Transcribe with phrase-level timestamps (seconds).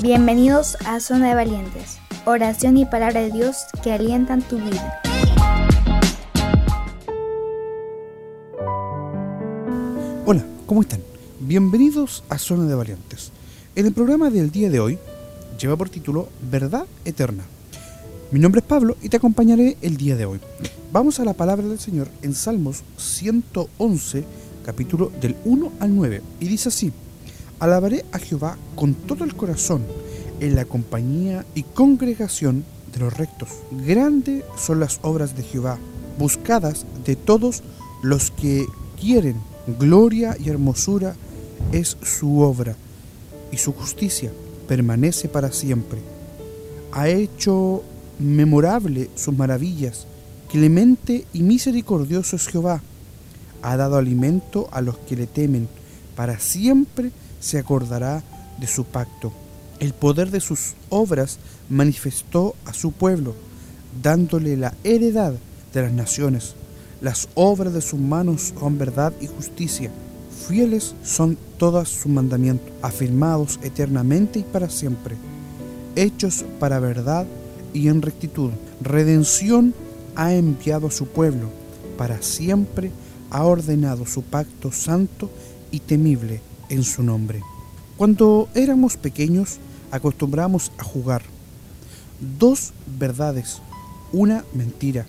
[0.00, 5.02] Bienvenidos a Zona de Valientes, oración y palabra de Dios que alientan tu vida.
[10.24, 11.00] Hola, ¿cómo están?
[11.40, 13.32] Bienvenidos a Zona de Valientes.
[13.74, 14.98] En el programa del día de hoy
[15.60, 17.42] lleva por título Verdad Eterna.
[18.30, 20.38] Mi nombre es Pablo y te acompañaré el día de hoy.
[20.92, 24.22] Vamos a la palabra del Señor en Salmos 111,
[24.64, 26.92] capítulo del 1 al 9, y dice así,
[27.60, 29.82] Alabaré a Jehová con todo el corazón,
[30.40, 33.48] en la compañía y congregación de los rectos.
[33.84, 35.78] Grandes son las obras de Jehová,
[36.18, 37.62] buscadas de todos
[38.02, 38.66] los que
[39.00, 39.36] quieren.
[39.78, 41.16] Gloria y hermosura
[41.72, 42.76] es su obra,
[43.50, 44.30] y su justicia
[44.68, 45.98] permanece para siempre.
[46.92, 47.82] Ha hecho
[48.20, 50.06] memorable sus maravillas,
[50.48, 52.82] clemente y misericordioso es Jehová.
[53.62, 55.68] Ha dado alimento a los que le temen,
[56.14, 58.22] para siempre se acordará
[58.58, 59.32] de su pacto.
[59.80, 63.34] El poder de sus obras manifestó a su pueblo,
[64.02, 65.34] dándole la heredad
[65.72, 66.54] de las naciones.
[67.00, 69.90] Las obras de sus manos son verdad y justicia.
[70.48, 75.16] Fieles son todos sus mandamientos, afirmados eternamente y para siempre,
[75.94, 77.26] hechos para verdad
[77.72, 78.50] y en rectitud.
[78.80, 79.74] Redención
[80.16, 81.50] ha enviado a su pueblo,
[81.96, 82.90] para siempre
[83.30, 85.30] ha ordenado su pacto santo
[85.70, 87.42] y temible en su nombre.
[87.96, 89.58] Cuando éramos pequeños
[89.90, 91.22] acostumbramos a jugar.
[92.38, 93.60] Dos verdades,
[94.12, 95.06] una mentira.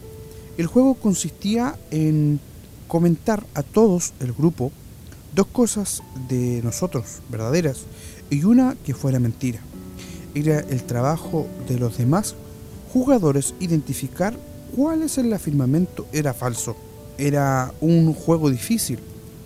[0.58, 2.40] El juego consistía en
[2.88, 4.72] comentar a todos el grupo
[5.36, 7.86] dos cosas de nosotros verdaderas
[8.30, 9.60] y una que fuera mentira.
[10.34, 12.36] Era el trabajo de los demás
[12.94, 14.38] jugadores identificar
[14.76, 16.76] cuál es el afirmamento era falso.
[17.18, 19.00] Era un juego difícil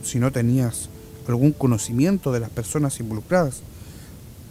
[0.04, 0.90] si no tenías
[1.32, 3.62] algún conocimiento de las personas involucradas.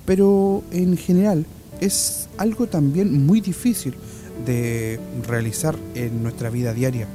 [0.07, 1.47] Pero en general
[1.81, 3.95] es algo también muy difícil
[4.47, 7.07] de realizar en nuestra vida diaria.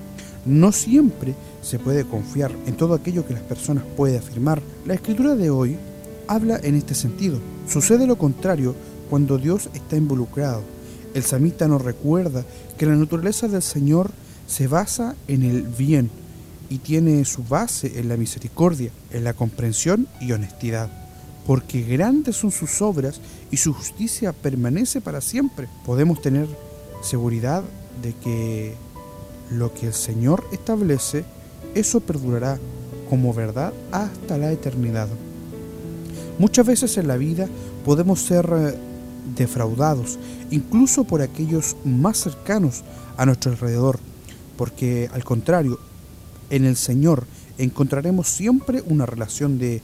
[0.45, 4.61] No siempre se puede confiar en todo aquello que las personas pueden afirmar.
[4.85, 5.77] La escritura de hoy
[6.27, 7.39] habla en este sentido.
[7.67, 8.75] Sucede lo contrario
[9.09, 10.63] cuando Dios está involucrado.
[11.13, 12.45] El samita nos recuerda
[12.77, 14.11] que la naturaleza del Señor
[14.47, 16.09] se basa en el bien
[16.69, 20.89] y tiene su base en la misericordia, en la comprensión y honestidad.
[21.45, 25.67] Porque grandes son sus obras y su justicia permanece para siempre.
[25.85, 26.47] Podemos tener
[27.01, 27.63] seguridad
[28.01, 28.75] de que
[29.49, 31.23] lo que el Señor establece,
[31.73, 32.59] eso perdurará
[33.09, 35.07] como verdad hasta la eternidad.
[36.37, 37.47] Muchas veces en la vida
[37.85, 38.77] podemos ser eh,
[39.35, 40.19] defraudados,
[40.51, 42.83] incluso por aquellos más cercanos
[43.15, 43.99] a nuestro alrededor,
[44.57, 45.79] porque al contrario,
[46.49, 47.25] en el Señor
[47.57, 49.81] encontraremos siempre una relación de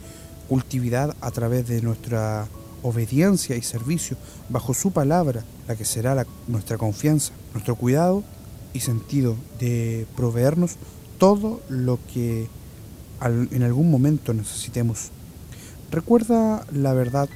[0.47, 2.47] cultividad a través de nuestra
[2.83, 4.17] obediencia y servicio
[4.49, 8.23] bajo su palabra, la que será nuestra confianza, nuestro cuidado
[8.73, 10.75] y sentido de proveernos
[11.17, 12.47] todo lo que
[13.21, 15.11] en algún momento necesitemos.
[15.91, 17.29] Recuerda la verdad,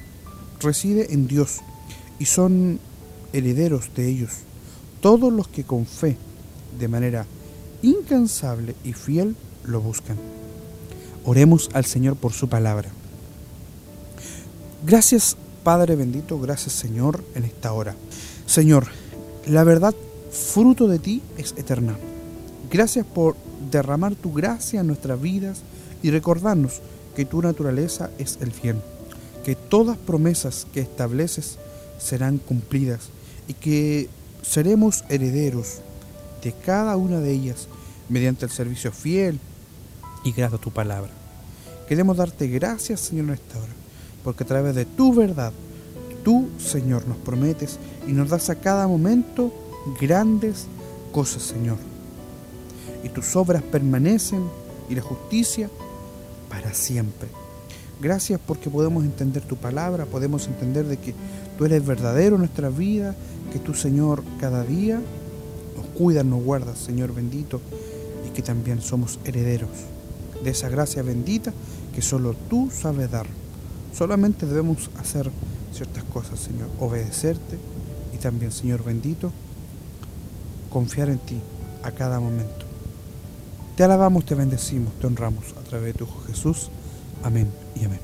[0.60, 1.60] reside en Dios
[2.18, 2.78] y son
[3.32, 4.30] herederos de ellos,
[5.00, 6.16] todos los que con fe,
[6.78, 7.26] de manera
[7.82, 10.16] incansable y fiel lo buscan.
[11.24, 12.88] Oremos al Señor por su palabra.
[14.86, 17.94] Gracias Padre bendito, gracias Señor en esta hora.
[18.46, 18.86] Señor,
[19.46, 19.94] la verdad
[20.30, 21.96] fruto de ti es eterna.
[22.70, 23.36] Gracias por
[23.70, 25.60] derramar tu gracia en nuestras vidas
[26.02, 26.80] y recordarnos
[27.16, 28.80] que tu naturaleza es el bien,
[29.44, 31.58] que todas promesas que estableces
[31.98, 33.08] serán cumplidas
[33.48, 34.08] y que
[34.42, 35.80] seremos herederos
[36.42, 37.68] de cada una de ellas
[38.08, 39.38] mediante el servicio fiel
[40.24, 41.10] y grato a tu palabra.
[41.88, 43.72] Queremos darte gracias, Señor, en esta hora,
[44.24, 45.52] porque a través de tu verdad,
[46.22, 49.52] tú, Señor, nos prometes y nos das a cada momento
[50.00, 50.66] grandes
[51.12, 51.78] cosas, Señor.
[53.02, 54.44] Y tus obras permanecen
[54.90, 55.70] y la justicia
[56.48, 57.28] para siempre.
[58.00, 61.14] Gracias porque podemos entender tu palabra, podemos entender de que
[61.56, 63.14] tú eres verdadero en nuestra vida,
[63.52, 65.00] que tú, Señor, cada día
[65.78, 67.60] nos cuidas, nos guardas, Señor bendito,
[68.26, 69.70] y que también somos herederos
[70.42, 71.52] de esa gracia bendita
[71.94, 73.26] que solo tú sabes dar.
[73.96, 75.30] Solamente debemos hacer
[75.72, 77.58] ciertas cosas, Señor, obedecerte
[78.12, 79.30] y también, Señor bendito,
[80.70, 81.38] confiar en ti
[81.82, 82.66] a cada momento.
[83.76, 86.70] Te alabamos, te bendecimos, te honramos a través de tu Hijo Jesús.
[87.22, 87.48] Amén
[87.80, 88.00] y amén.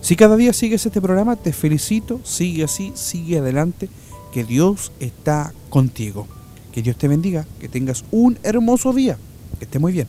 [0.00, 3.90] Si cada día sigues este programa, te felicito, sigue así, sigue adelante,
[4.32, 6.26] que Dios está contigo.
[6.72, 9.18] Que Dios te bendiga, que tengas un hermoso día,
[9.58, 10.06] que esté muy bien.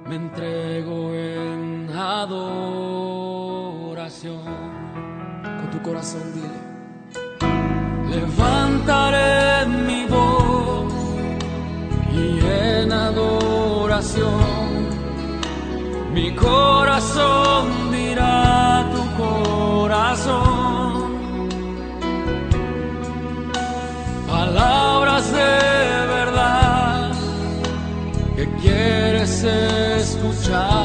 [0.07, 2.83] me entrego en adoración.
[5.43, 6.59] Con tu corazón dile.
[8.09, 10.93] Levantaré mi voz
[12.11, 14.62] y en adoración
[16.13, 20.43] mi corazón dirá tu corazón.
[24.27, 27.11] Palabras de verdad
[28.35, 30.82] que quieres escuchar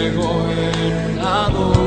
[0.00, 1.79] entrego en adoración.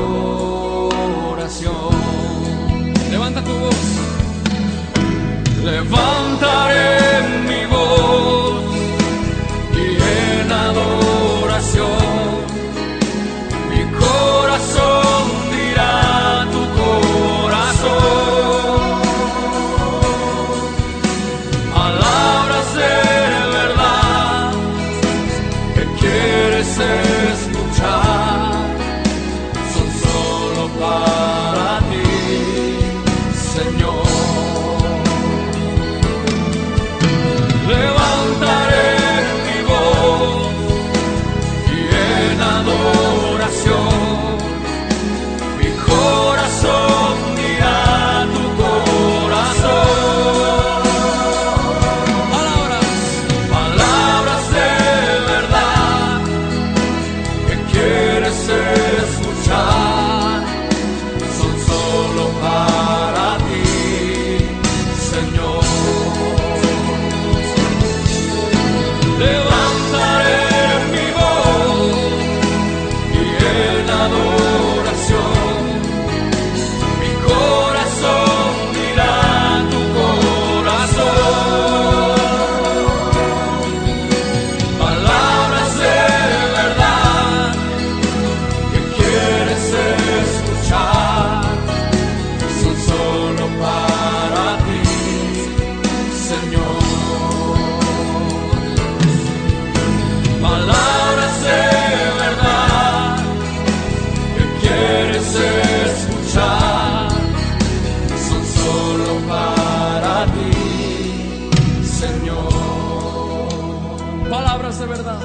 [114.64, 115.20] Palabras de verdad,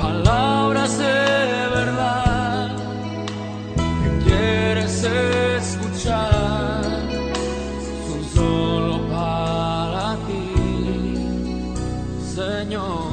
[0.00, 2.76] palabras de verdad.
[3.76, 5.04] Que quieres
[5.58, 6.82] escuchar.
[8.06, 11.14] Son solo para ti,
[12.34, 13.12] Señor.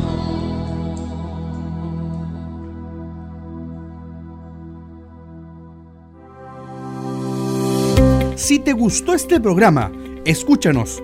[8.38, 9.92] Si te gustó este programa,
[10.24, 11.04] escúchanos